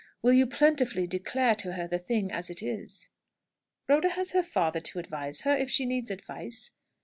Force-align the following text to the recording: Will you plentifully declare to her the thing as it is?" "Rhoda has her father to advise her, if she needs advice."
Will 0.23 0.33
you 0.33 0.47
plentifully 0.47 1.05
declare 1.05 1.53
to 1.53 1.73
her 1.73 1.87
the 1.87 1.99
thing 1.99 2.31
as 2.31 2.49
it 2.49 2.63
is?" 2.63 3.09
"Rhoda 3.87 4.09
has 4.09 4.31
her 4.31 4.41
father 4.41 4.79
to 4.79 4.97
advise 4.97 5.41
her, 5.41 5.55
if 5.55 5.69
she 5.69 5.85
needs 5.85 6.09
advice." 6.09 6.71